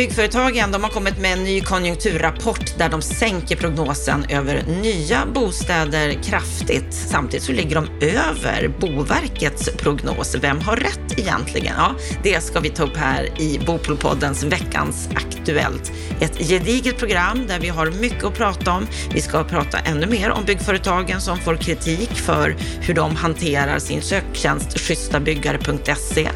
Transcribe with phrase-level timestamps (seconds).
[0.00, 6.12] Byggföretagen de har kommit med en ny konjunkturrapport där de sänker prognosen över nya bostäder
[6.12, 6.94] kraftigt.
[6.94, 10.36] Samtidigt så ligger de över Boverkets prognos.
[10.40, 11.74] Vem har rätt egentligen?
[11.78, 15.92] Ja, det ska vi ta upp här i Bopolpoddens Veckans Aktuellt.
[16.20, 18.86] Ett gediget program där vi har mycket att prata om.
[19.14, 24.02] Vi ska prata ännu mer om byggföretagen som får kritik för hur de hanterar sin
[24.02, 26.28] söktjänst schysstabyggare.se.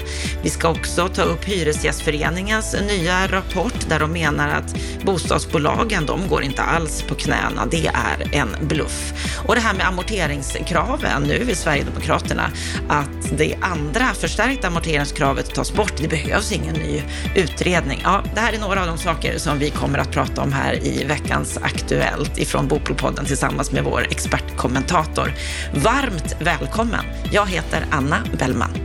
[0.42, 3.53] Vi ska också ta upp Hyresgästföreningens nya rapport
[3.88, 7.66] där de menar att bostadsbolagen, de går inte alls på knäna.
[7.66, 9.12] Det är en bluff.
[9.46, 12.50] Och det här med amorteringskraven, nu vill Sverigedemokraterna
[12.88, 15.92] att det andra förstärkta amorteringskravet tas bort.
[15.96, 17.02] Det behövs ingen ny
[17.34, 18.00] utredning.
[18.04, 20.86] Ja, det här är några av de saker som vi kommer att prata om här
[20.86, 25.34] i veckans Aktuellt ifrån Bopolpodden tillsammans med vår expertkommentator.
[25.74, 27.04] Varmt välkommen!
[27.32, 28.83] Jag heter Anna Bellman.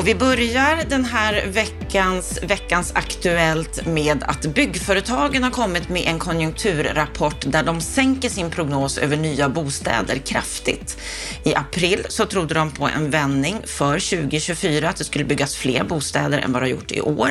[0.00, 6.18] Och vi börjar den här veckans, veckans Aktuellt med att byggföretagen har kommit med en
[6.18, 10.98] konjunkturrapport där de sänker sin prognos över nya bostäder kraftigt.
[11.44, 15.84] I april så trodde de på en vändning för 2024, att det skulle byggas fler
[15.84, 17.30] bostäder än vad det har gjort i år.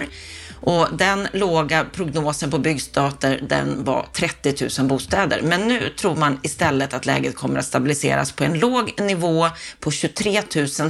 [0.62, 5.42] Och den låga prognosen på byggstarter, den var 30 000 bostäder.
[5.42, 9.92] Men nu tror man istället att läget kommer att stabiliseras på en låg nivå på
[9.92, 10.42] 23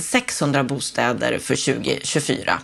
[0.01, 2.59] 600 bostäder för 2024.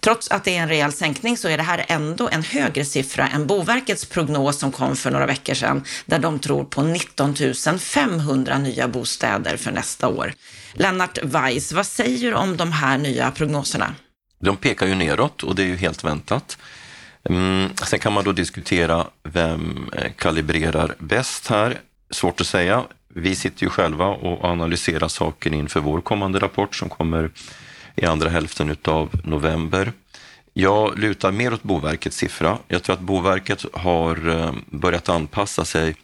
[0.00, 3.28] Trots att det är en rejäl sänkning så är det här ändå en högre siffra
[3.28, 7.34] än Boverkets prognos som kom för några veckor sedan, där de tror på 19
[7.78, 10.32] 500 nya bostäder för nästa år.
[10.72, 13.94] Lennart Weiss, vad säger du om de här nya prognoserna?
[14.38, 16.58] De pekar ju neråt och det är ju helt väntat.
[17.24, 21.80] Mm, sen kan man då diskutera vem eh, kalibrerar bäst här.
[22.10, 22.84] Svårt att säga.
[23.08, 27.30] Vi sitter ju själva och analyserar saken inför vår kommande rapport som kommer
[27.96, 29.92] i andra hälften av november.
[30.52, 32.58] Jag lutar mer åt Boverkets siffra.
[32.68, 35.94] Jag tror att Boverket har eh, börjat anpassa sig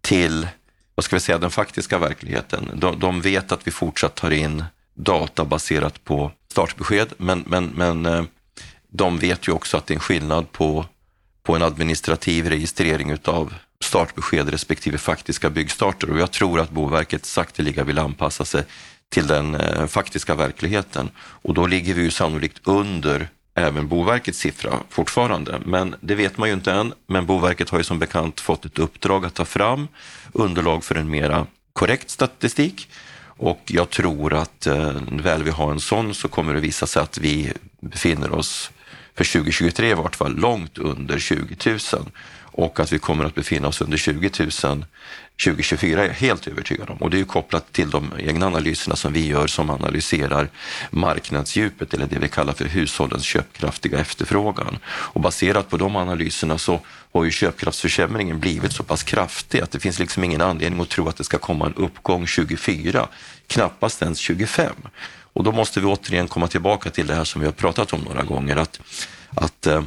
[0.00, 0.48] till
[0.94, 2.70] vad ska vi säga, den faktiska verkligheten.
[2.74, 4.64] De, de vet att vi fortsatt tar in
[4.94, 8.24] data baserat på startbesked, men, men, men eh,
[8.90, 10.86] de vet ju också att det är en skillnad på,
[11.42, 13.54] på en administrativ registrering utav
[13.84, 18.64] startbesked respektive faktiska byggstarter och jag tror att Boverket sakteliga vill anpassa sig
[19.08, 24.72] till den eh, faktiska verkligheten och då ligger vi ju sannolikt under även Boverkets siffra
[24.88, 25.60] fortfarande.
[25.64, 26.94] Men det vet man ju inte än.
[27.06, 29.88] Men Boverket har ju som bekant fått ett uppdrag att ta fram
[30.32, 32.88] underlag för en mera korrekt statistik
[33.38, 37.02] och jag tror att eh, väl vi har en sån så kommer det visa sig
[37.02, 38.70] att vi befinner oss
[39.14, 41.78] för 2023 i vart fall långt under 20 000
[42.42, 44.30] och att vi kommer att befinna oss under 20
[44.64, 44.84] 000
[45.44, 49.12] 2024 är jag helt övertygad om och det är kopplat till de egna analyserna som
[49.12, 50.48] vi gör som analyserar
[50.90, 54.78] marknadsdjupet eller det vi kallar för hushållens köpkraftiga efterfrågan.
[54.86, 56.80] Och baserat på de analyserna så
[57.12, 61.08] har ju köpkraftsförsämringen blivit så pass kraftig att det finns liksom ingen anledning att tro
[61.08, 63.08] att det ska komma en uppgång 24,
[63.46, 64.72] knappast ens 25.
[65.32, 68.00] Och då måste vi återigen komma tillbaka till det här som vi har pratat om
[68.00, 68.80] några gånger, att,
[69.34, 69.82] att eh,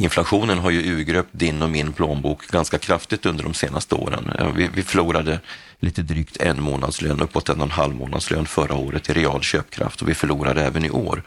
[0.00, 4.52] Inflationen har ju urgröpt din och min plånbok ganska kraftigt under de senaste åren.
[4.56, 5.40] Vi, vi förlorade
[5.80, 10.02] lite drygt en månadslön, uppåt en och en halv månadslön förra året i real köpkraft
[10.02, 11.22] och vi förlorade även i år.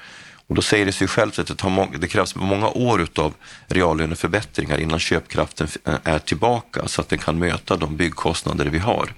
[0.47, 3.33] Och då säger det sig självt att det, tar det krävs många år av
[3.67, 5.67] reallöneförbättringar innan köpkraften
[6.03, 9.13] är tillbaka så att den kan möta de byggkostnader vi har.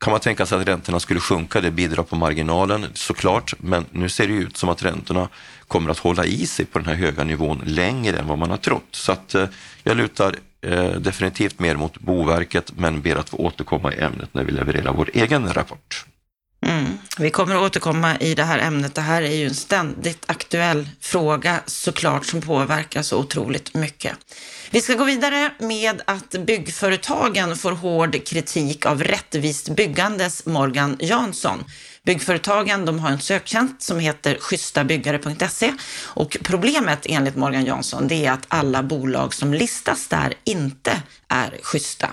[0.00, 4.08] Kan man tänka sig att räntorna skulle sjunka, det bidrar på marginalen såklart, men nu
[4.08, 5.28] ser det ut som att räntorna
[5.68, 8.56] kommer att hålla i sig på den här höga nivån längre än vad man har
[8.56, 8.88] trott.
[8.90, 9.48] Så att eh,
[9.82, 14.44] jag lutar eh, definitivt mer mot Boverket, men ber att få återkomma i ämnet när
[14.44, 16.06] vi levererar vår egen rapport.
[16.70, 16.98] Mm.
[17.18, 18.94] Vi kommer att återkomma i det här ämnet.
[18.94, 24.12] Det här är ju en ständigt aktuell fråga såklart som påverkar så otroligt mycket.
[24.70, 31.64] Vi ska gå vidare med att byggföretagen får hård kritik av Rättvist byggandes Morgan Jansson.
[32.04, 35.72] Byggföretagen de har en söktjänst som heter schysstabyggare.se
[36.04, 41.58] och problemet enligt Morgan Jansson det är att alla bolag som listas där inte är
[41.62, 42.08] schyssta.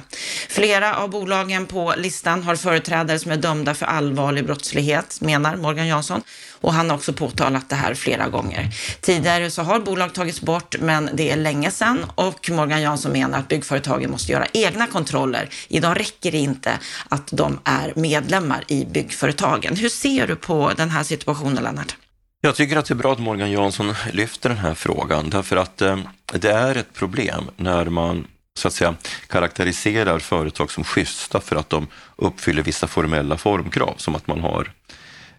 [0.50, 5.88] Flera av bolagen på listan har företrädare som är dömda för allvarlig brottslighet, menar Morgan
[5.88, 6.22] Jansson.
[6.62, 8.70] Och han har också påtalat det här flera gånger.
[9.02, 13.40] Tidigare så har bolag tagits bort, men det är länge sedan och Morgan Jansson menar
[13.40, 15.50] att byggföretagen måste göra egna kontroller.
[15.68, 16.80] Idag räcker det inte
[17.10, 19.76] att de är medlemmar i byggföretagen.
[19.76, 21.96] Hur ser du på den här situationen, Lennart?
[22.42, 25.82] Jag tycker att det är bra att Morgan Jansson lyfter den här frågan därför att
[25.82, 25.98] eh,
[26.34, 28.28] det är ett problem när man
[28.58, 28.96] så att säga
[29.28, 34.72] karaktäriserar företag som schyssta för att de uppfyller vissa formella formkrav som att man har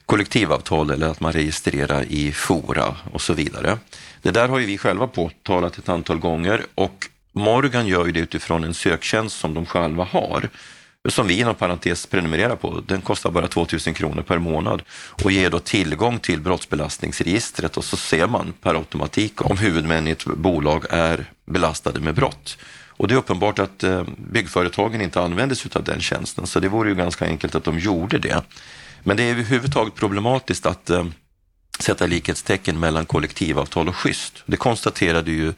[0.07, 3.79] kollektivavtal eller att man registrerar i Fora och så vidare.
[4.23, 8.21] Det där har ju vi själva påtalat ett antal gånger och Morgan gör ju det
[8.21, 10.49] utifrån en söktjänst som de själva har
[11.09, 12.81] som vi inom parentes prenumererar på.
[12.87, 14.83] Den kostar bara 2000 kronor per månad
[15.23, 20.11] och ger då tillgång till brottsbelastningsregistret och så ser man per automatik om huvudmän i
[20.11, 22.59] ett bolag är belastade med brott.
[22.99, 26.69] Och det är uppenbart att eh, byggföretagen inte använder sig av den tjänsten, så det
[26.69, 28.43] vore ju ganska enkelt att de gjorde det.
[29.03, 31.05] Men det är överhuvudtaget problematiskt att eh,
[31.79, 34.43] sätta likhetstecken mellan kollektivavtal och schysst.
[34.47, 35.53] Det konstaterade ju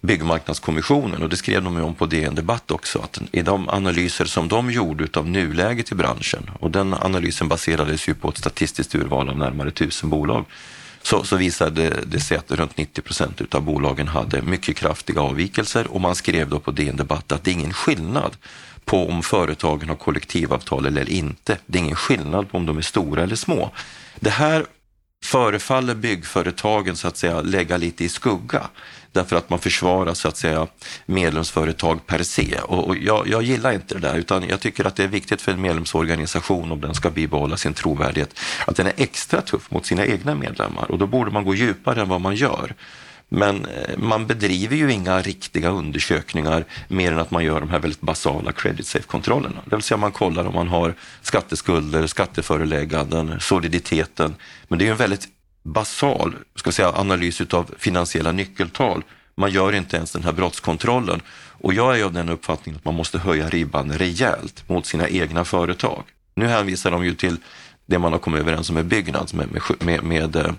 [0.00, 4.48] Byggmarknadskommissionen och det skrev de om på DN Debatt också, att i de analyser som
[4.48, 9.28] de gjorde av nuläget i branschen och den analysen baserades ju på ett statistiskt urval
[9.28, 10.44] av närmare tusen bolag
[11.08, 15.86] så, så visade det sig att runt 90 procent av bolagen hade mycket kraftiga avvikelser
[15.86, 18.36] och man skrev då på DN Debatt att det är ingen skillnad
[18.84, 21.58] på om företagen har kollektivavtal eller inte.
[21.66, 23.70] Det är ingen skillnad på om de är stora eller små.
[24.20, 24.66] Det här
[25.24, 28.68] förefaller byggföretagen så att säga lägga lite i skugga
[29.12, 30.66] därför att man försvarar så att säga
[31.06, 32.58] medlemsföretag per se.
[32.60, 35.52] Och, jag, jag, gillar inte det där, utan jag tycker att det är viktigt för
[35.52, 40.06] en medlemsorganisation om den ska bibehålla sin trovärdighet, att den är extra tuff mot sina
[40.06, 42.74] egna medlemmar och då borde man gå djupare än vad man gör.
[43.28, 47.78] Men eh, man bedriver ju inga riktiga undersökningar mer än att man gör de här
[47.78, 49.60] väldigt basala credit safe-kontrollerna.
[49.64, 54.34] Det vill säga man kollar om man har skatteskulder, skatteförelägganden, soliditeten.
[54.68, 55.28] Men det är ju en väldigt
[55.72, 59.02] basal ska säga, analys av finansiella nyckeltal.
[59.34, 61.22] Man gör inte ens den här brottskontrollen.
[61.60, 65.44] Och jag är av den uppfattningen att man måste höja ribban rejält mot sina egna
[65.44, 66.02] företag.
[66.34, 67.36] Nu hänvisar de ju till
[67.86, 70.52] det man har kommit överens om med Byggnads, med, med, med, med eh,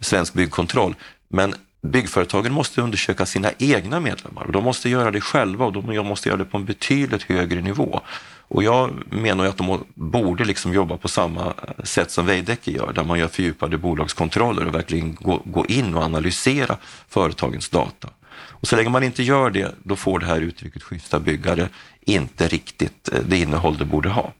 [0.00, 0.94] Svensk Byggkontroll.
[1.28, 6.06] Men byggföretagen måste undersöka sina egna medlemmar och de måste göra det själva och de
[6.06, 8.00] måste göra det på en betydligt högre nivå.
[8.48, 11.54] Och jag menar att de borde liksom jobba på samma
[11.84, 16.02] sätt som Veidekke gör, där man gör fördjupade bolagskontroller och verkligen gå, gå in och
[16.02, 16.76] analysera
[17.08, 18.08] företagens data.
[18.38, 21.68] Och så länge man inte gör det, då får det här uttrycket schyssta byggare
[22.00, 24.32] inte riktigt eh, det innehåll det borde ha.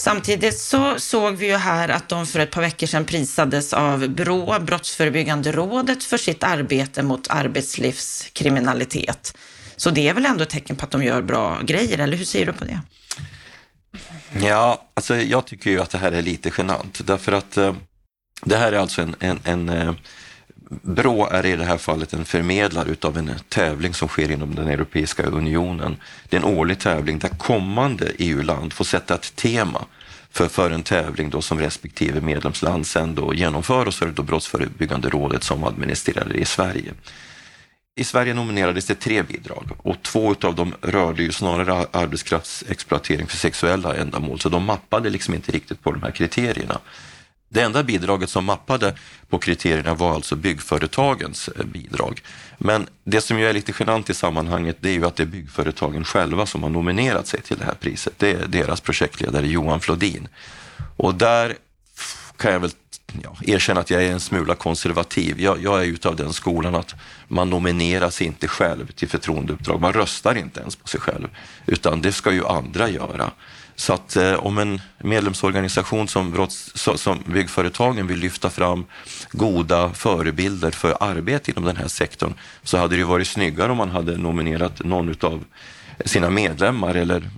[0.00, 4.08] Samtidigt så såg vi ju här att de för ett par veckor sedan prisades av
[4.08, 9.36] Brå, Brottsförebyggande rådet, för sitt arbete mot arbetslivskriminalitet.
[9.76, 12.24] Så det är väl ändå ett tecken på att de gör bra grejer, eller hur
[12.24, 12.80] ser du på det?
[14.40, 17.74] Ja, alltså jag tycker ju att det här är lite genant därför att eh,
[18.44, 19.92] det här är alltså en, en, en eh,
[20.68, 24.68] Brå är i det här fallet en förmedlare utav en tävling som sker inom den
[24.68, 25.96] Europeiska unionen.
[26.28, 29.84] Det är en årlig tävling där kommande EU-land får sätta ett tema
[30.30, 34.14] för, för en tävling då som respektive medlemsland sen då genomför och så är det
[34.14, 36.92] då Brottsförebyggande rådet som administrerar det i Sverige.
[37.98, 43.36] I Sverige nominerades det tre bidrag och två av dem rörde ju snarare arbetskraftsexploatering för
[43.36, 46.80] sexuella ändamål, så de mappade liksom inte riktigt på de här kriterierna.
[47.48, 48.94] Det enda bidraget som mappade
[49.28, 52.22] på kriterierna var alltså byggföretagens eh, bidrag.
[52.58, 55.26] Men det som ju är lite genant i sammanhanget det är ju att det är
[55.26, 58.14] byggföretagen själva som har nominerat sig till det här priset.
[58.16, 60.28] Det är deras projektledare Johan Flodin.
[60.96, 61.54] Och där
[62.36, 62.70] kan jag väl
[63.22, 65.40] ja, erkänna att jag är en smula konservativ.
[65.40, 66.94] Jag, jag är utav den skolan att
[67.28, 69.80] man nominerar sig inte själv till förtroendeuppdrag.
[69.80, 71.28] Man röstar inte ens på sig själv,
[71.66, 73.30] utan det ska ju andra göra.
[73.78, 78.84] Så att eh, om en medlemsorganisation som, brotts, som byggföretagen vill lyfta fram
[79.32, 83.90] goda förebilder för arbete inom den här sektorn så hade det varit snyggare om man
[83.90, 85.44] hade nominerat någon av
[86.04, 87.30] sina medlemmar eller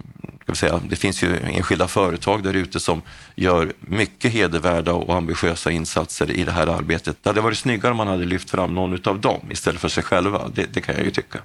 [0.57, 3.02] ska säga, det finns ju enskilda företag där ute som
[3.35, 7.17] gör mycket hedervärda och ambitiösa insatser i det här arbetet.
[7.23, 10.02] Det hade varit snyggare om man hade lyft fram någon av dem istället för sig
[10.02, 10.50] själva.
[10.55, 11.38] Det, det kan jag ju tycka.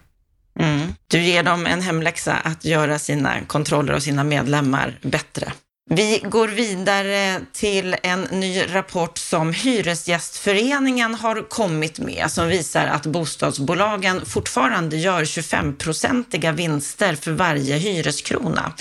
[0.59, 0.93] Mm.
[1.07, 5.53] Du ger dem en hemläxa att göra sina kontroller och sina medlemmar bättre.
[5.89, 13.05] Vi går vidare till en ny rapport som Hyresgästföreningen har kommit med som visar att
[13.05, 18.73] bostadsbolagen fortfarande gör 25-procentiga vinster för varje hyreskrona.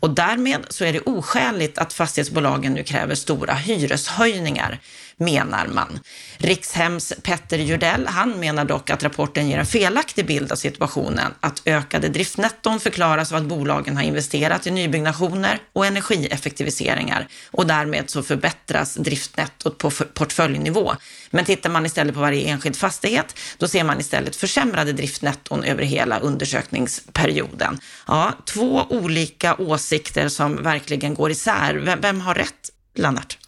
[0.00, 4.80] Och därmed så är det oskäligt att fastighetsbolagen nu kräver stora hyreshöjningar
[5.18, 6.00] menar man.
[6.38, 11.62] Rikshems Petter Jurdell, han menar dock att rapporten ger en felaktig bild av situationen, att
[11.64, 18.22] ökade driftnetton förklaras av att bolagen har investerat i nybyggnationer och energieffektiviseringar och därmed så
[18.22, 20.94] förbättras driftnettot på portföljnivå.
[21.30, 25.82] Men tittar man istället på varje enskild fastighet, då ser man istället försämrade driftnetton över
[25.82, 27.80] hela undersökningsperioden.
[28.06, 31.74] Ja, två olika åsikter som verkligen går isär.
[31.74, 33.38] Vem, vem har rätt, Lennart?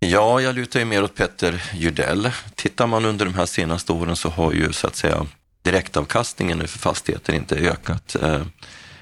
[0.00, 2.30] Ja, jag lutar ju mer åt Petter Judell.
[2.54, 5.26] Tittar man under de här senaste åren så har ju så att säga
[5.62, 8.42] direktavkastningen för fastigheter inte ökat eh,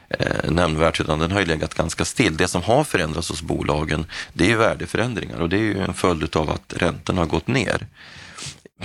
[0.08, 2.36] eh, nämnvärt, utan den har ju legat ganska still.
[2.36, 5.94] Det som har förändrats hos bolagen, det är ju värdeförändringar och det är ju en
[5.94, 7.86] följd av att räntorna har gått ner.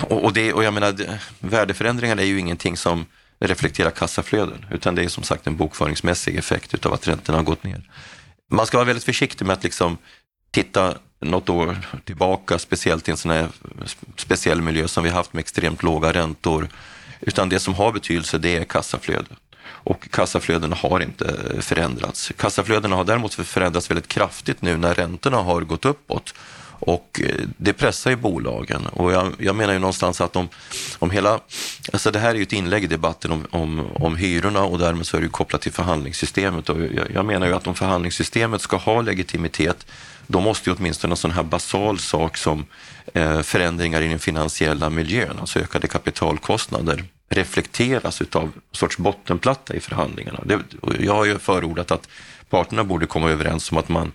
[0.00, 3.06] Och, och, det, och jag menar, värdeförändringar är ju ingenting som
[3.40, 7.64] reflekterar kassaflöden, utan det är som sagt en bokföringsmässig effekt utav att räntorna har gått
[7.64, 7.82] ner.
[8.50, 9.98] Man ska vara väldigt försiktig med att liksom
[10.50, 13.48] titta något år tillbaka, speciellt i en sån här
[14.16, 16.68] speciell miljö som vi haft med extremt låga räntor.
[17.20, 19.36] Utan det som har betydelse det är kassaflöden.
[19.64, 22.32] Och kassaflödena har inte förändrats.
[22.36, 26.34] Kassaflödena har däremot förändrats väldigt kraftigt nu när räntorna har gått uppåt.
[26.80, 28.86] Och eh, det pressar ju bolagen.
[28.86, 30.48] Och jag, jag, menar ju någonstans att om,
[30.98, 31.40] om hela...
[31.92, 35.06] Alltså det här är ju ett inlägg i debatten om, om, om hyrorna och därmed
[35.06, 36.68] så är det ju kopplat till förhandlingssystemet.
[36.68, 39.86] Och jag, jag menar ju att om förhandlingssystemet ska ha legitimitet
[40.26, 42.66] då måste ju åtminstone en sån här basal sak som
[43.14, 49.80] eh, förändringar i den finansiella miljön, alltså ökade kapitalkostnader, reflekteras utav en sorts bottenplatta i
[49.80, 50.40] förhandlingarna.
[50.44, 50.58] Det,
[51.00, 52.08] jag har ju förordat att
[52.50, 54.12] parterna borde komma överens om att man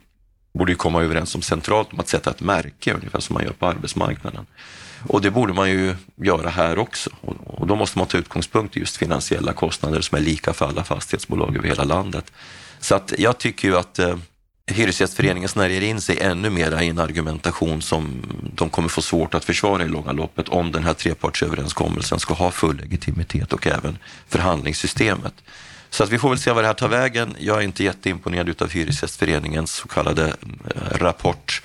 [0.53, 3.53] borde ju komma överens om centralt om att sätta ett märke, ungefär som man gör
[3.53, 4.45] på arbetsmarknaden.
[5.07, 7.09] Och det borde man ju göra här också.
[7.45, 10.83] Och då måste man ta utgångspunkt i just finansiella kostnader som är lika för alla
[10.83, 12.31] fastighetsbolag över hela landet.
[12.79, 14.15] Så att jag tycker ju att eh,
[14.67, 18.21] Hyresgästföreningen snärjer in sig ännu mer i en argumentation som
[18.55, 22.51] de kommer få svårt att försvara i långa loppet om den här trepartsöverenskommelsen ska ha
[22.51, 25.33] full legitimitet och även förhandlingssystemet.
[25.93, 27.35] Så att vi får väl se vad det här tar vägen.
[27.39, 31.61] Jag är inte jätteimponerad av Hyresgästföreningens så kallade eh, rapport.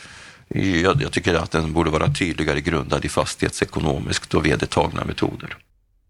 [0.48, 5.56] Jag, jag tycker att den borde vara tydligare grundad i fastighetsekonomiskt och vedertagna metoder.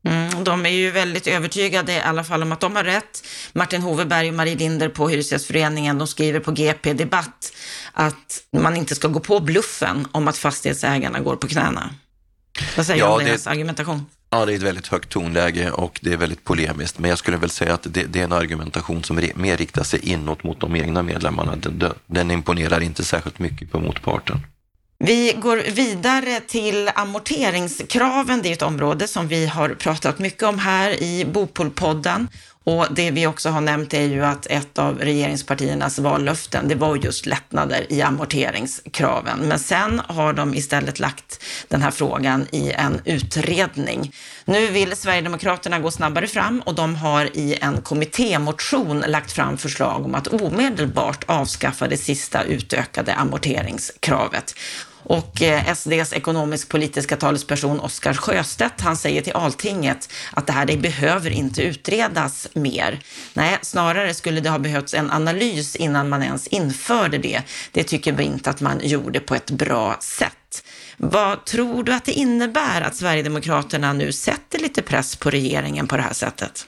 [0.05, 3.27] Mm, de är ju väldigt övertygade i alla fall om att de har rätt.
[3.53, 7.53] Martin Hoveberg och Marie Linder på Hyresgästföreningen, de skriver på GP Debatt
[7.93, 11.91] att man inte ska gå på bluffen om att fastighetsägarna går på knäna.
[12.77, 14.07] Vad säger du ja, om deras argumentation?
[14.31, 16.99] Ja, det är ett väldigt högt tonläge och det är väldigt polemiskt.
[16.99, 20.09] Men jag skulle väl säga att det, det är en argumentation som mer riktar sig
[20.09, 21.57] inåt mot de egna medlemmarna.
[21.57, 24.41] Den, den imponerar inte särskilt mycket på motparten.
[25.05, 28.43] Vi går vidare till amorteringskraven.
[28.43, 32.29] Det är ett område som vi har pratat mycket om här i Bopolpodden.
[32.69, 36.97] Och det vi också har nämnt är ju att ett av regeringspartiernas vallöften, det var
[36.97, 39.39] just lättnader i amorteringskraven.
[39.39, 44.13] Men sen har de istället lagt den här frågan i en utredning.
[44.49, 50.05] Nu vill Sverigedemokraterna gå snabbare fram och de har i en kommittémotion lagt fram förslag
[50.05, 54.55] om att omedelbart avskaffa det sista utökade amorteringskravet.
[55.03, 60.77] Och eh, SDs ekonomisk-politiska talesperson Oskar Sjöstedt, han säger till Altinget att det här det
[60.77, 63.01] behöver inte utredas mer.
[63.35, 67.43] Nej, snarare skulle det ha behövts en analys innan man ens införde det.
[67.73, 70.38] Det tycker vi inte att man gjorde på ett bra sätt.
[71.01, 75.97] Vad tror du att det innebär att Sverigedemokraterna nu sätter lite press på regeringen på
[75.97, 76.67] det här sättet?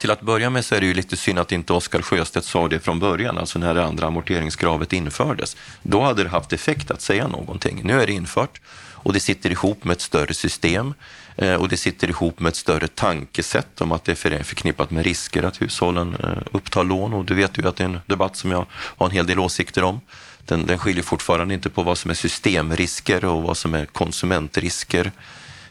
[0.00, 2.68] Till att börja med så är det ju lite synd att inte Oskar Sjöstedt sa
[2.68, 5.56] det från början, alltså när det andra amorteringskravet infördes.
[5.82, 7.80] Då hade det haft effekt att säga någonting.
[7.84, 8.60] Nu är det infört
[9.02, 10.94] och det sitter ihop med ett större system
[11.36, 15.04] eh, och det sitter ihop med ett större tankesätt om att det är förknippat med
[15.04, 18.36] risker att hushållen eh, upptar lån och du vet ju att det är en debatt
[18.36, 20.00] som jag har en hel del åsikter om.
[20.46, 25.12] Den, den skiljer fortfarande inte på vad som är systemrisker och vad som är konsumentrisker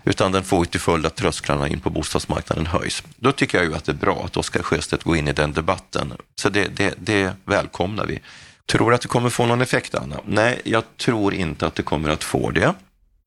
[0.04, 3.04] utan den får till följd att trösklarna in på bostadsmarknaden höjs.
[3.16, 5.54] Då tycker jag ju att det är bra att Oscar Sjöstedt går in i den
[5.54, 6.14] debatten.
[6.36, 8.20] Så det, det, det välkomnar vi.
[8.66, 10.20] Tror du att det kommer få någon effekt, Anna?
[10.26, 12.74] Nej, jag tror inte att det kommer att få det.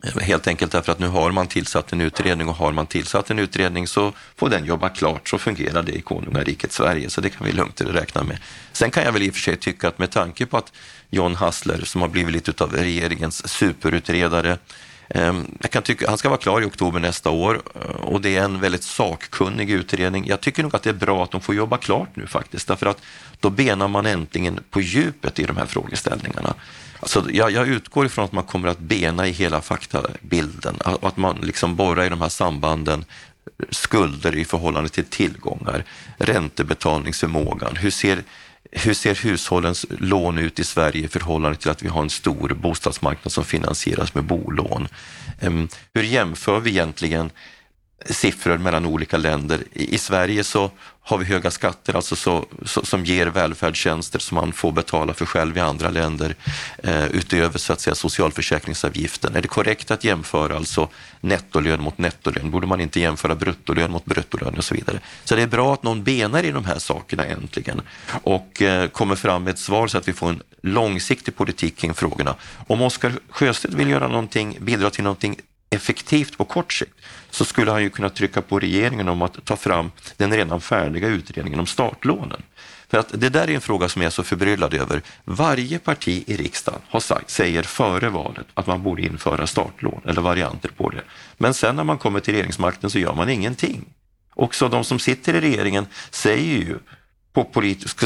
[0.02, 3.38] Helt enkelt därför att nu har man tillsatt en utredning och har man tillsatt en
[3.38, 7.46] utredning så får den jobba klart så fungerar det i konungariket Sverige så det kan
[7.46, 8.38] vi lugnt räkna med.
[8.72, 10.72] Sen kan jag väl i och för sig tycka att med tanke på att
[11.10, 14.58] John Hassler som har blivit lite av regeringens superutredare
[15.08, 18.36] ehm, jag kan tycka, han ska vara klar i oktober nästa år eh, och det
[18.36, 20.26] är en väldigt sakkunnig utredning.
[20.26, 22.86] Jag tycker nog att det är bra att de får jobba klart nu faktiskt, därför
[22.86, 23.02] att
[23.40, 26.54] då benar man äntligen på djupet i de här frågeställningarna.
[27.04, 31.16] Alltså, jag, jag utgår ifrån att man kommer att bena i hela faktabilden och att
[31.16, 33.04] man liksom borrar i de här sambanden
[33.70, 35.84] skulder i förhållande till tillgångar,
[36.18, 37.76] räntebetalningsförmågan.
[37.76, 38.22] Hur ser
[38.70, 42.48] hur ser hushållens lån ut i Sverige i förhållande till att vi har en stor
[42.48, 44.88] bostadsmarknad som finansieras med bolån?
[45.40, 47.30] Ehm, hur jämför vi egentligen
[48.10, 49.60] siffror mellan olika länder.
[49.72, 50.70] I, Sverige så
[51.00, 55.26] har vi höga skatter alltså så, så, som ger välfärdstjänster som man får betala för
[55.26, 56.34] själv i andra länder
[56.78, 59.36] eh, utöver så att säga socialförsäkringsavgiften.
[59.36, 60.88] Är det korrekt att jämföra alltså
[61.20, 62.50] nettolön mot nettolön?
[62.50, 65.00] Borde man inte jämföra bruttolön mot bruttolön och så vidare?
[65.24, 67.80] Så det är bra att någon benar i de här sakerna äntligen
[68.22, 71.94] och eh, kommer fram med ett svar så att vi får en långsiktig politik kring
[71.94, 72.34] frågorna.
[72.66, 75.36] Om Oskar Sjöstedt vill göra någonting, bidra till någonting
[75.74, 76.94] effektivt på kort sikt
[77.30, 81.08] så skulle han ju kunna trycka på regeringen om att ta fram den redan färdiga
[81.08, 82.42] utredningen om startlånen.
[82.88, 85.02] För att det där är en fråga som jag är så förbryllad över.
[85.24, 90.20] Varje parti i riksdagen har sagt, säger före valet att man borde införa startlån eller
[90.20, 91.02] varianter på det.
[91.36, 93.84] Men sen när man kommer till regeringsmakten så gör man ingenting.
[94.34, 96.78] Också de som sitter i regeringen säger ju
[97.34, 98.00] på, politisk,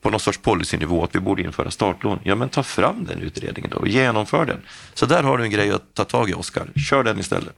[0.00, 2.18] på någon sorts policynivå att vi borde införa startlån.
[2.24, 4.60] Ja, men ta fram den utredningen då och genomför den.
[4.94, 6.68] Så där har du en grej att ta tag i, Oskar.
[6.76, 7.54] Kör den istället.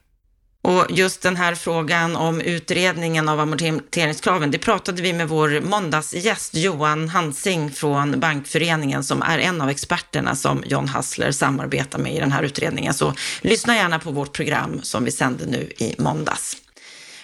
[0.62, 6.54] Och just den här frågan om utredningen av amorteringskraven, det pratade vi med vår måndagsgäst
[6.54, 12.20] Johan Hansing från Bankföreningen som är en av experterna som John Hassler samarbetar med i
[12.20, 12.94] den här utredningen.
[12.94, 16.56] Så lyssna gärna på vårt program som vi sände nu i måndags.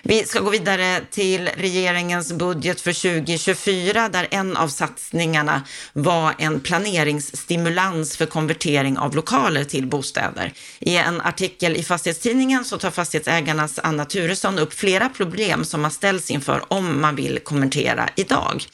[0.03, 6.61] Vi ska gå vidare till regeringens budget för 2024 där en av satsningarna var en
[6.61, 10.53] planeringsstimulans för konvertering av lokaler till bostäder.
[10.79, 15.91] I en artikel i Fastighetstidningen så tar fastighetsägarnas Anna Turesson upp flera problem som man
[15.91, 18.65] ställs inför om man vill konvertera idag.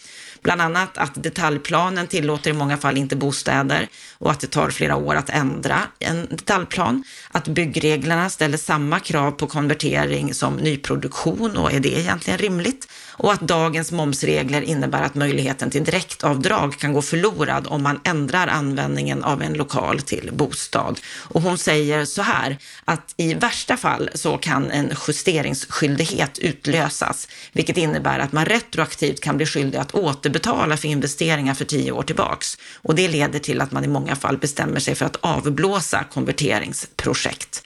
[0.43, 3.89] Bland annat att detaljplanen tillåter i många fall inte bostäder
[4.19, 7.05] och att det tar flera år att ändra en detaljplan.
[7.31, 12.89] Att byggreglerna ställer samma krav på konvertering som nyproduktion och är det egentligen rimligt?
[13.19, 18.47] Och att dagens momsregler innebär att möjligheten till direktavdrag kan gå förlorad om man ändrar
[18.47, 21.01] användningen av en lokal till bostad.
[21.07, 27.77] Och hon säger så här att i värsta fall så kan en justeringsskyldighet utlösas, vilket
[27.77, 32.59] innebär att man retroaktivt kan bli skyldig att återbetala för investeringar för tio år tillbaks.
[32.83, 37.63] Och det leder till att man i många fall bestämmer sig för att avblåsa konverteringsprojekt.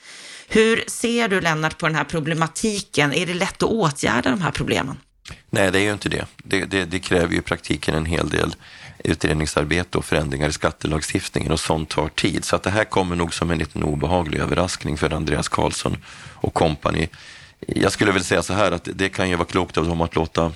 [0.47, 3.13] Hur ser du Lennart på den här problematiken?
[3.13, 4.97] Är det lätt att åtgärda de här problemen?
[5.49, 6.25] Nej, det är ju inte det.
[6.37, 6.85] Det, det.
[6.85, 8.55] det, kräver ju i praktiken en hel del
[9.03, 12.45] utredningsarbete och förändringar i skattelagstiftningen och sånt tar tid.
[12.45, 15.97] Så att det här kommer nog som en liten obehaglig överraskning för Andreas Karlsson
[16.33, 17.09] och kompani.
[17.67, 20.15] Jag skulle väl säga så här att det kan ju vara klokt av dem att
[20.15, 20.51] låta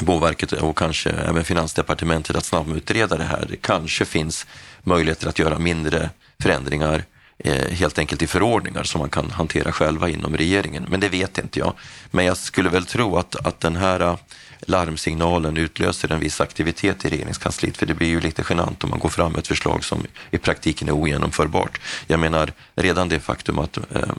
[0.00, 3.46] Boverket och kanske även Finansdepartementet att snabbutreda det här.
[3.50, 4.46] Det kanske finns
[4.82, 6.10] möjligheter att göra mindre
[6.42, 10.86] förändringar Eh, Eh, helt enkelt i förordningar som man kan hantera själva inom regeringen.
[10.88, 11.74] Men det vet inte jag.
[12.10, 14.16] Men jag skulle väl tro att, att den här eh,
[14.60, 18.98] larmsignalen utlöser en viss aktivitet i regeringskansliet, för det blir ju lite genant om man
[18.98, 21.80] går fram med ett förslag som i praktiken är ogenomförbart.
[22.06, 24.12] Jag menar, redan det faktum att eh,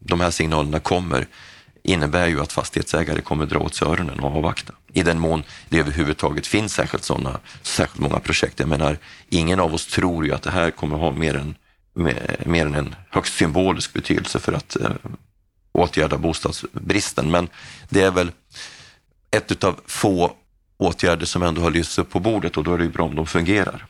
[0.00, 1.26] de här signalerna kommer
[1.82, 4.72] innebär ju att fastighetsägare kommer dra åt sig öronen och avvakta.
[4.92, 8.60] I den mån det överhuvudtaget finns särskilt såna, särskilt många projekt.
[8.60, 11.54] Jag menar, ingen av oss tror ju att det här kommer ha mer än
[11.96, 14.90] mer än en högst symbolisk betydelse för att eh,
[15.72, 17.30] åtgärda bostadsbristen.
[17.30, 17.48] Men
[17.88, 18.30] det är väl
[19.30, 20.32] ett av få
[20.76, 23.14] åtgärder som ändå har lyfts upp på bordet och då är det ju bra om
[23.14, 23.86] de fungerar.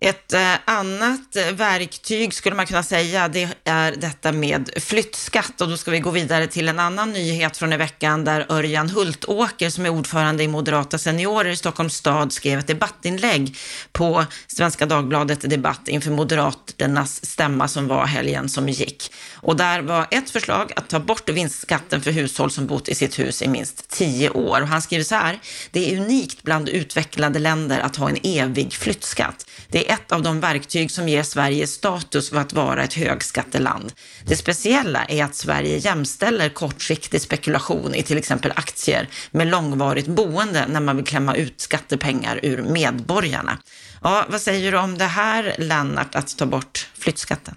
[0.00, 5.76] Ett eh, annat verktyg skulle man kunna säga, det är detta med flyttskatt och då
[5.76, 9.86] ska vi gå vidare till en annan nyhet från i veckan där Örjan Hultåker som
[9.86, 13.56] är ordförande i Moderata seniorer i Stockholms stad skrev ett debattinlägg
[13.92, 19.12] på Svenska Dagbladet Debatt inför Moderaternas stämma som var helgen som gick.
[19.34, 23.18] Och där var ett förslag att ta bort vinstskatten för hushåll som bott i sitt
[23.18, 24.62] hus i minst tio år.
[24.62, 25.38] Och han skriver så här,
[25.70, 29.50] det är unikt bland utvecklade länder att ha en evig flyttskatt.
[29.68, 33.92] Det är ett av de verktyg som ger Sverige status för att vara ett högskatteland.
[34.24, 40.66] Det speciella är att Sverige jämställer kortsiktig spekulation i till exempel aktier med långvarigt boende
[40.68, 43.58] när man vill klämma ut skattepengar ur medborgarna.
[44.02, 47.54] Ja, vad säger du om det här, Lennart, att ta bort flyttskatten?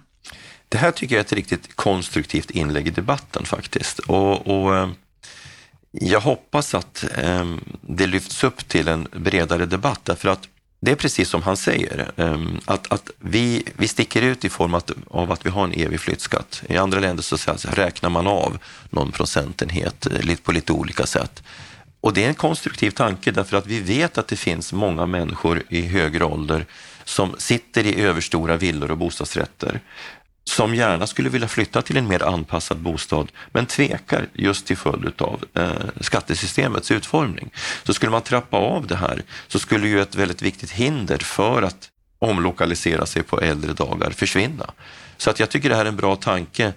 [0.68, 3.98] Det här tycker jag är ett riktigt konstruktivt inlägg i debatten faktiskt.
[3.98, 4.90] Och, och eh,
[5.90, 10.48] jag hoppas att eh, det lyfts upp till en bredare debatt därför att
[10.80, 14.80] det är precis som han säger, ehm, att, att vi, vi sticker ut i form
[15.10, 16.62] av att vi har en evig flyttskatt.
[16.68, 17.36] I andra länder så
[17.68, 18.58] räknar man av
[18.90, 21.42] någon procentenhet eh, på lite olika sätt.
[22.00, 25.62] Och det är en konstruktiv tanke därför att vi vet att det finns många människor
[25.68, 26.66] i högre ålder
[27.04, 29.80] som sitter i överstora villor och bostadsrätter
[30.44, 35.22] som gärna skulle vilja flytta till en mer anpassad bostad men tvekar just till följd
[35.22, 37.50] av eh, skattesystemets utformning.
[37.84, 41.62] Så skulle man trappa av det här så skulle ju ett väldigt viktigt hinder för
[41.62, 44.70] att omlokalisera sig på äldre dagar försvinna.
[45.16, 46.72] Så att jag tycker det här är en bra tanke.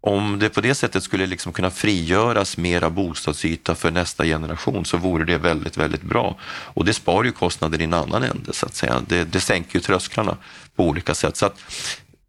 [0.00, 4.96] Om det på det sättet skulle liksom kunna frigöras mera bostadsyta för nästa generation så
[4.96, 6.36] vore det väldigt, väldigt bra.
[6.44, 9.02] Och det spar ju kostnader i en annan ände så att säga.
[9.08, 10.36] Det, det sänker ju trösklarna
[10.76, 11.36] på olika sätt.
[11.36, 11.58] Så att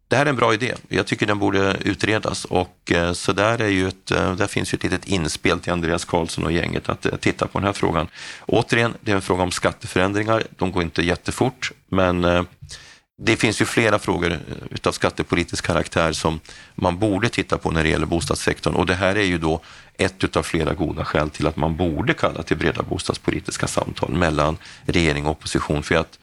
[0.08, 0.74] det här är en bra idé.
[0.88, 4.74] Jag tycker den borde utredas och eh, så där, är ju ett, eh, där finns
[4.74, 7.72] ju ett litet inspel till Andreas Karlsson och gänget att eh, titta på den här
[7.72, 8.08] frågan.
[8.46, 10.42] Återigen, det är en fråga om skatteförändringar.
[10.56, 12.42] De går inte jättefort, men eh,
[13.22, 14.38] det finns ju flera frågor eh,
[14.70, 16.40] utav skattepolitisk karaktär som
[16.74, 19.60] man borde titta på när det gäller bostadssektorn och det här är ju då
[19.94, 24.56] ett utav flera goda skäl till att man borde kalla till breda bostadspolitiska samtal mellan
[24.86, 25.82] regering och opposition.
[25.82, 26.18] För att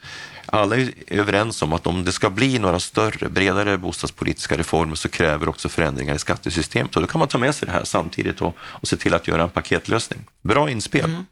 [0.46, 5.08] alla är överens om att om det ska bli några större, bredare bostadspolitiska reformer så
[5.08, 8.42] kräver också förändringar i skattesystemet och då kan man ta med sig det här samtidigt
[8.42, 10.20] och, och se till att göra en paketlösning.
[10.42, 11.04] Bra inspel.
[11.04, 11.26] Mm.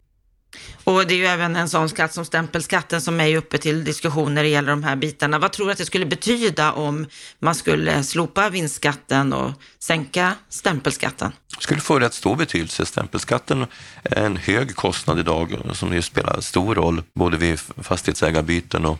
[0.83, 4.33] Och det är ju även en sån skatt som stämpelskatten som är uppe till diskussion
[4.33, 5.39] när det gäller de här bitarna.
[5.39, 7.07] Vad tror du att det skulle betyda om
[7.39, 11.31] man skulle slopa vinstskatten och sänka stämpelskatten?
[11.57, 12.85] Det skulle få rätt stor betydelse.
[12.85, 13.65] Stämpelskatten
[14.03, 18.99] är en hög kostnad idag som ju spelar stor roll både vid fastighetsägarbyten och,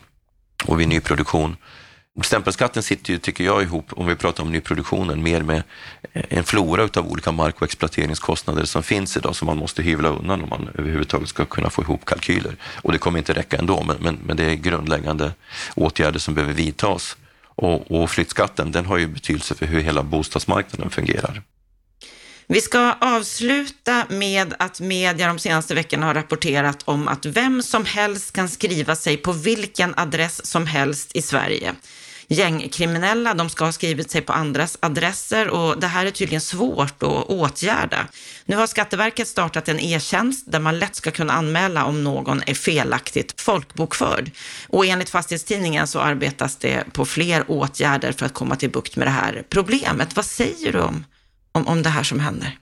[0.64, 1.56] och vid nyproduktion.
[2.24, 5.62] Stämpelskatten sitter ju, tycker jag, ihop, om vi pratar om nyproduktionen, mer med
[6.12, 10.08] eh, en flora av olika mark och exploateringskostnader som finns idag som man måste hyvla
[10.08, 12.56] undan om man överhuvudtaget ska kunna få ihop kalkyler.
[12.82, 15.32] Och det kommer inte räcka ändå, men, men, men det är grundläggande
[15.74, 17.16] åtgärder som behöver vidtas.
[17.44, 21.42] Och, och flyttskatten, den har ju betydelse för hur hela bostadsmarknaden fungerar.
[22.48, 27.84] Vi ska avsluta med att media de senaste veckorna har rapporterat om att vem som
[27.84, 31.74] helst kan skriva sig på vilken adress som helst i Sverige
[32.28, 37.02] gängkriminella, de ska ha skrivit sig på andras adresser och det här är tydligen svårt
[37.02, 38.06] att åtgärda.
[38.44, 42.54] Nu har Skatteverket startat en e-tjänst där man lätt ska kunna anmäla om någon är
[42.54, 44.30] felaktigt folkbokförd.
[44.68, 49.06] Och enligt Fastighetstidningen så arbetas det på fler åtgärder för att komma till bukt med
[49.06, 50.16] det här problemet.
[50.16, 51.04] Vad säger du om,
[51.52, 52.58] om, om det här som händer?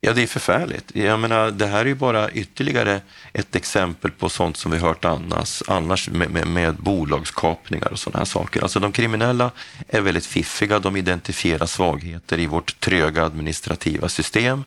[0.00, 0.96] Ja, det är förfärligt.
[0.96, 3.00] Jag menar, det här är ju bara ytterligare
[3.32, 8.18] ett exempel på sånt som vi hört annars, annars med, med, med bolagskapningar och sådana
[8.18, 8.62] här saker.
[8.62, 9.50] Alltså de kriminella
[9.88, 14.64] är väldigt fiffiga, de identifierar svagheter i vårt tröga administrativa system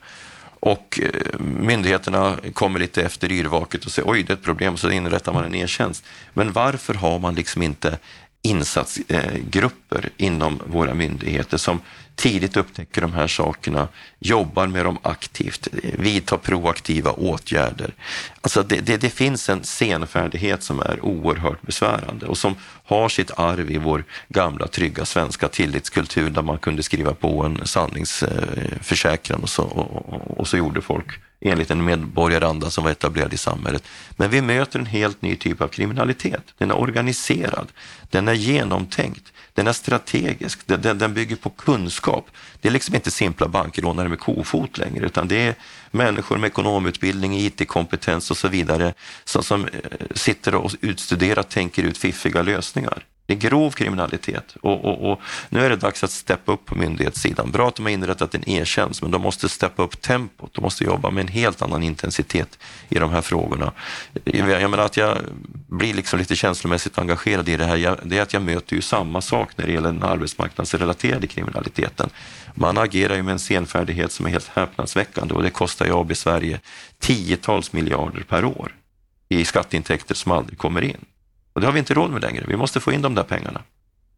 [0.61, 4.89] och eh, myndigheterna kommer lite efter yrvaket och säger oj, det är ett problem, så
[4.89, 6.05] inrättar man en e-tjänst.
[6.33, 7.97] Men varför har man liksom inte
[8.41, 11.79] insatsgrupper inom våra myndigheter som
[12.15, 13.87] tidigt upptäcker de här sakerna,
[14.19, 17.93] jobbar med dem aktivt, vidtar proaktiva åtgärder.
[18.41, 23.31] Alltså det, det, det, finns en senfärdighet som är oerhört besvärande och som har sitt
[23.31, 29.49] arv i vår gamla trygga svenska tillitskultur där man kunde skriva på en sanningsförsäkran och
[29.49, 33.83] så, och, och, och så gjorde folk enligt en medborgaranda som var etablerad i samhället.
[34.11, 36.53] Men vi möter en helt ny typ av kriminalitet.
[36.57, 37.67] Den är organiserad,
[38.09, 42.27] den är genomtänkt, den är strategisk, den, den bygger på kunskap.
[42.61, 45.55] Det är liksom inte simpla bankrånare med kofot längre, utan det är
[45.91, 49.69] människor med ekonomutbildning, IT-kompetens och så vidare som, som eh,
[50.15, 53.05] sitter och utstuderat tänker ut fiffiga lösningar.
[53.31, 56.75] Det är grov kriminalitet och, och, och, nu är det dags att steppa upp på
[56.75, 57.51] myndighetssidan.
[57.51, 60.53] Bra att de har inrättat en e-tjänst, men de måste steppa upp tempot.
[60.53, 63.71] De måste jobba med en helt annan intensitet i de här frågorna.
[64.23, 65.17] Jag menar att jag
[65.67, 69.21] blir liksom lite känslomässigt engagerad i det här, det är att jag möter ju samma
[69.21, 72.09] sak när det gäller den arbetsmarknadsrelaterade kriminaliteten.
[72.53, 76.17] Man agerar ju med en senfärdighet som är helt häpnadsväckande och det kostar ju AB
[76.17, 76.59] Sverige
[76.99, 78.75] tiotals miljarder per år
[79.29, 81.05] i skatteintäkter som aldrig kommer in.
[81.53, 82.45] Och det har vi inte råd med längre.
[82.47, 83.61] Vi måste få in de där pengarna.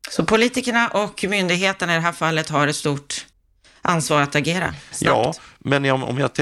[0.10, 3.26] Så politikerna och myndigheterna i det här fallet har ett stort
[3.82, 5.02] ansvar att agera snabbt?
[5.02, 6.34] Ja, men om jag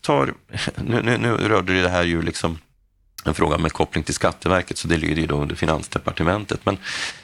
[0.00, 0.34] tar,
[0.84, 2.58] nu, nu, nu rörde det här ju liksom
[3.24, 6.60] en fråga med koppling till Skatteverket, så det lyder ju då under Finansdepartementet.
[6.66, 6.78] Men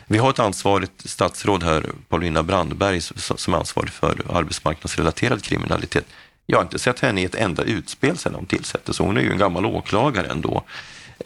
[0.07, 6.07] vi har ett ansvarigt statsråd här, Paulina Brandberg, som är ansvarig för arbetsmarknadsrelaterad kriminalitet.
[6.47, 9.33] Jag har inte sett henne i ett enda utspel sedan hon tillsattes, hon är ju
[9.33, 10.65] en gammal åklagare ändå.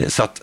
[0.08, 0.42] Så att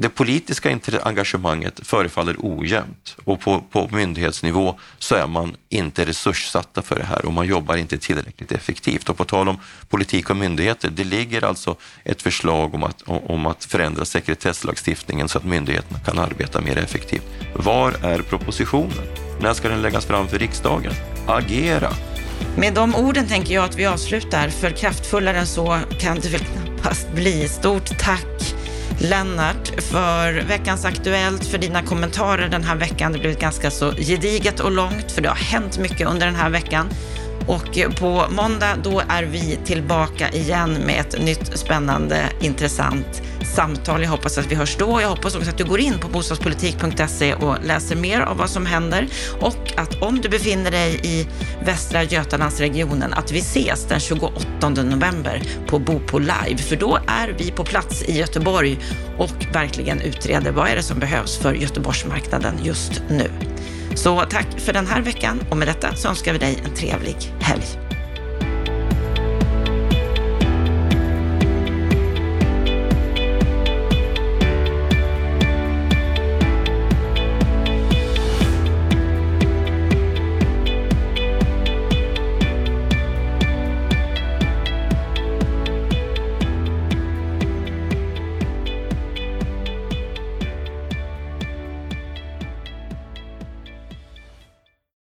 [0.00, 6.96] det politiska engagemanget förefaller ojämnt och på, på myndighetsnivå så är man inte resurssatta för
[6.96, 9.08] det här och man jobbar inte tillräckligt effektivt.
[9.08, 13.46] Och på tal om politik och myndigheter, det ligger alltså ett förslag om att, om
[13.46, 17.26] att förändra sekretesslagstiftningen så att myndigheterna kan arbeta mer effektivt.
[17.54, 19.06] Var är propositionen?
[19.40, 20.92] När ska den läggas fram för riksdagen?
[21.26, 21.92] Agera!
[22.56, 26.40] Med de orden tänker jag att vi avslutar, för kraftfullare än så kan det väl
[26.40, 27.48] knappast bli.
[27.48, 28.54] Stort tack
[29.00, 33.12] Lennart för veckans Aktuellt, för dina kommentarer den här veckan.
[33.12, 36.34] Det har blivit ganska så gediget och långt, för det har hänt mycket under den
[36.34, 36.88] här veckan.
[37.46, 44.02] Och på måndag, då är vi tillbaka igen med ett nytt spännande, intressant samtal.
[44.02, 45.00] Jag hoppas att vi hörs då.
[45.00, 48.66] Jag hoppas också att du går in på bostadspolitik.se och läser mer av vad som
[48.66, 49.08] händer
[49.40, 51.26] och att om du befinner dig i
[51.64, 57.50] Västra Götalandsregionen, att vi ses den 28 november på Bopo Live, för då är vi
[57.50, 58.78] på plats i Göteborg
[59.18, 63.30] och verkligen utreder vad är det som behövs för Göteborgsmarknaden just nu.
[63.94, 67.16] Så tack för den här veckan och med detta så önskar vi dig en trevlig
[67.40, 67.89] helg.